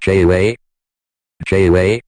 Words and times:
J-Way. 0.00 0.56
J-Way. 1.46 2.00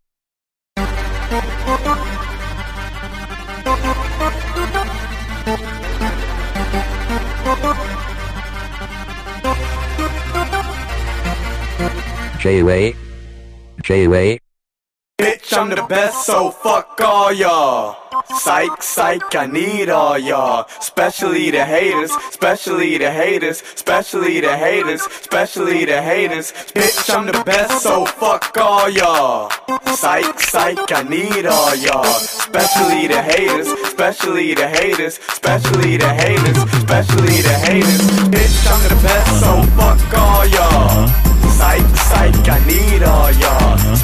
J-Way. 12.41 12.95
J-Way. 13.83 14.42
Bitch, 15.19 15.57
I'm 15.57 15.69
the 15.69 15.83
best, 15.89 16.27
so 16.27 16.51
fuck 16.51 17.01
all 17.01 17.33
y'all. 17.33 17.97
Psych, 18.39 18.83
psych, 18.83 19.35
I 19.37 19.47
need 19.47 19.89
all 19.89 20.19
y'all. 20.19 20.67
Especially 20.81 21.51
the 21.51 21.65
haters, 21.65 22.11
especially 22.31 22.99
the 22.99 23.11
haters, 23.11 23.63
especially 23.63 24.41
the 24.41 24.57
haters, 24.57 25.07
especially 25.07 25.85
the 25.85 26.03
haters. 26.03 26.53
Bitch, 26.75 27.15
I'm 27.15 27.27
the 27.27 27.45
best, 27.45 27.83
so 27.83 28.05
fuck 28.05 28.57
all 28.57 28.89
y'all. 28.91 29.51
Psych, 29.95 30.41
psych, 30.41 30.91
I 30.91 31.03
need 31.05 31.47
all 31.47 31.77
y'all. 31.77 32.17
Especially 32.17 33.07
the 33.07 33.23
haters, 33.23 33.69
especially 33.69 34.55
the 34.55 34.67
haters, 34.67 35.19
especially 35.29 35.99
the 35.99 36.09
haters, 36.09 36.59
especially 36.75 37.43
the 37.43 37.55
haters. 37.63 38.01
Bitch, 38.33 38.67
I'm 38.67 38.83
the 38.89 39.01
best, 39.03 39.41
so 39.41 39.63
fuck 39.77 40.19
all 40.19 40.47
y'all. 40.47 41.07
Psych, 41.53 41.97
psych, 41.97 42.42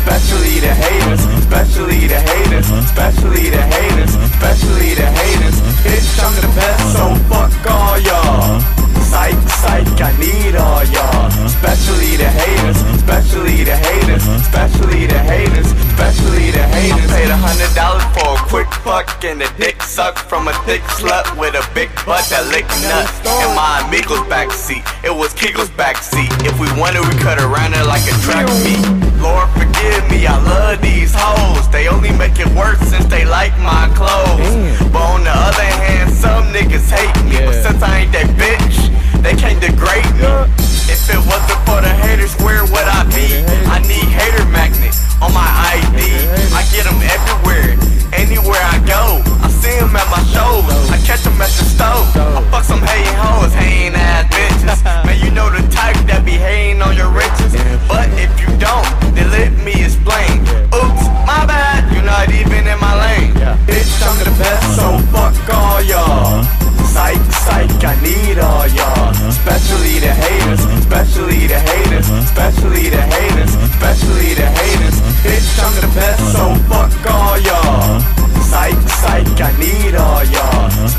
Especially 0.08 0.56
the 0.60 0.72
haters, 0.72 1.20
especially 1.36 2.08
the 2.08 2.16
haters, 2.16 2.70
especially 2.70 3.50
the 3.52 3.60
haters, 3.60 4.16
especially 4.16 4.96
the 4.96 5.04
haters. 5.04 5.60
Bitch, 5.84 6.16
I'm 6.24 6.32
the 6.32 6.48
best, 6.56 6.96
so 6.96 7.12
fuck 7.28 7.52
all 7.68 8.00
y'all. 8.00 8.56
Psych, 9.04 9.36
psych, 9.60 10.00
I 10.00 10.16
need 10.16 10.56
all 10.56 10.80
y'all. 10.88 11.28
Especially 11.44 12.16
the 12.16 12.24
haters, 12.24 12.80
especially 12.96 13.64
the 13.68 13.76
haters, 13.76 14.24
especially 14.26 15.04
the 15.04 15.18
haters, 15.28 15.72
especially 15.92 16.56
the 16.56 16.64
haters. 16.72 17.04
I 17.04 17.12
paid 17.12 17.28
a 17.28 17.36
hundred 17.36 17.72
dollars 17.76 18.09
for 18.16 18.32
a 18.32 18.40
quick 18.48 18.72
fuck 18.80 19.12
and 19.24 19.43
a 19.43 19.50
dick 19.60 19.82
suck 19.82 20.16
from 20.16 20.48
a 20.48 20.54
thick 20.65 20.80
slut 20.96 21.28
with 21.37 21.52
a 21.52 21.65
big 21.74 21.93
butt 22.09 22.24
that 22.32 22.48
lick 22.48 22.65
nuts. 22.88 23.12
In 23.45 23.52
my 23.52 23.84
amigo's 23.84 24.24
backseat, 24.24 24.88
it 25.04 25.12
was 25.12 25.34
Kegel's 25.34 25.68
backseat. 25.76 26.32
If 26.48 26.59
we 26.59 26.66
wanted, 26.80 27.04
we 27.04 27.12
cut 27.20 27.38
around 27.38 27.74
it 27.74 27.84
like 27.84 28.09
a 28.09 28.16
track 28.24 28.48
meet. 28.65 29.07
Only 31.99 32.16
make 32.16 32.38
it 32.38 32.46
worse 32.54 32.79
since 32.79 33.04
they 33.07 33.24
like 33.24 33.51
my 33.59 33.91
clothes. 33.96 34.79
But 34.87 34.87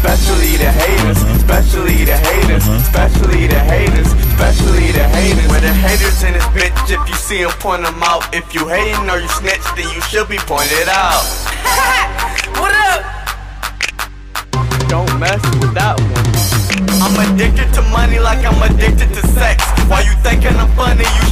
Especially 0.09 0.57
the 0.57 0.71
haters, 0.71 1.22
especially 1.38 2.03
the 2.03 2.17
haters, 2.17 2.67
especially 2.67 3.45
the 3.45 3.59
haters, 3.59 4.11
especially 4.34 4.89
the 4.89 5.06
haters. 5.06 5.47
Where 5.50 5.61
the 5.61 5.72
haters 5.72 6.23
in 6.23 6.34
this 6.34 6.44
bitch, 6.50 6.89
if 6.89 6.97
you 7.07 7.13
see 7.13 7.44
them, 7.44 7.51
point 7.61 7.84
them 7.84 8.01
out. 8.01 8.25
If 8.34 8.56
you 8.56 8.67
hating 8.67 9.07
or 9.07 9.19
you 9.19 9.29
snitch, 9.38 9.61
then 9.78 9.85
you 9.94 10.01
should 10.09 10.28
be 10.28 10.39
pointed 10.50 10.89
out. 10.89 11.22
What 12.57 12.73
up? 12.89 13.06
Don't 14.89 15.13
mess 15.19 15.45
with 15.61 15.78
that 15.78 16.01
one. 16.01 16.29
I'm 17.05 17.13
addicted 17.29 17.72
to 17.78 17.81
money 17.94 18.17
like 18.17 18.41
I'm 18.41 18.57
addicted 18.66 19.13
to 19.13 19.22
sex. 19.38 19.61
While 19.85 20.03
you 20.03 20.13
thinking 20.25 20.57
I'm 20.57 20.73
funny, 20.73 21.05
you 21.05 21.28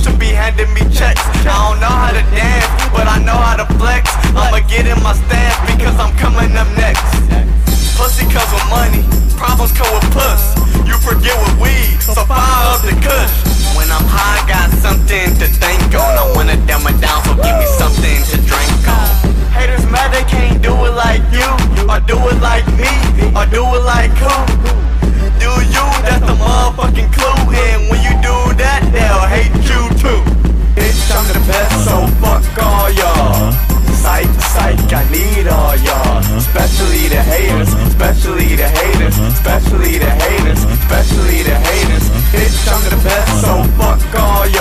do 22.17 22.29
it 22.29 22.41
like 22.41 22.65
me, 22.73 22.89
or 23.37 23.45
do 23.45 23.61
it 23.61 23.83
like 23.85 24.11
who? 24.17 24.33
Do 25.37 25.51
you? 25.69 25.85
That's 26.05 26.25
the 26.25 26.35
motherfucking 26.41 27.09
clue. 27.13 27.39
And 27.53 27.89
when 27.89 28.01
you 28.01 28.13
do 28.25 28.35
that, 28.57 28.81
they'll 28.89 29.27
hate 29.29 29.53
you 29.69 29.81
too. 30.01 30.21
Bitch, 30.73 31.01
I'm 31.13 31.25
the 31.29 31.39
best, 31.45 31.73
so 31.85 31.95
fuck 32.21 32.45
all 32.65 32.89
y'all. 32.89 33.53
Psych, 34.01 34.29
psych, 34.53 34.93
I 34.93 35.03
need 35.13 35.47
all 35.47 35.75
y'all. 35.77 36.19
Especially 36.37 37.07
the 37.07 37.21
haters, 37.21 37.73
especially 37.85 38.55
the 38.55 38.69
haters, 38.69 39.17
especially 39.17 39.97
the 39.97 40.09
haters, 40.09 40.63
especially 40.63 41.43
the 41.43 41.55
haters. 41.69 42.05
Bitch, 42.33 42.57
I'm 42.65 42.81
the 42.89 42.97
best, 43.03 43.41
so 43.41 43.53
fuck 43.77 44.01
all 44.19 44.47
y'all. 44.47 44.56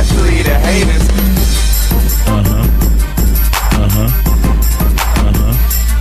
Especially 0.00 0.42
the 0.42 0.54
haters. 0.60 1.08
Uh 2.26 2.42
huh. 2.48 2.64
Uh 3.76 3.88
huh. 3.94 4.08
Uh 5.20 5.32
huh. 5.36 5.52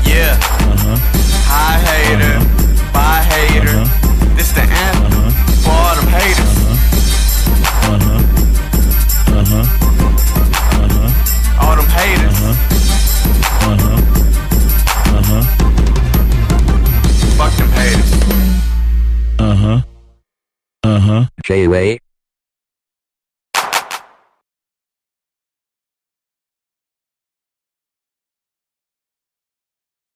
Yeah. 0.08 0.40
Uh 0.40 0.78
huh. 0.84 0.98
Hi 1.52 1.76
hater, 1.88 2.36
bye 2.94 3.24
hater. 3.32 3.80
This 4.38 4.52
the 4.54 4.62
anthem 4.62 5.06
uh 5.06 5.12
-huh. 5.12 5.32
for 5.64 5.76
all 5.84 5.96
them 5.96 6.10
haters. 6.16 6.56
Uh 7.84 8.00
huh. 8.06 8.22
Uh 9.36 9.44
huh. 9.52 9.66
Uh 10.80 10.88
huh. 10.96 11.62
All 11.62 11.76
them 11.76 11.90
haters. 11.98 12.40
Uh 12.40 12.46
huh. 12.46 12.56
Uh 13.68 13.78
huh. 13.84 14.00
Uh 15.16 15.24
huh. 15.30 15.44
Fuck 17.38 17.54
them 17.60 17.72
haters. 17.80 18.12
Uh 19.40 19.56
huh. 19.64 19.80
Uh 20.84 21.00
huh. 21.08 21.22
J-Way. 21.44 22.09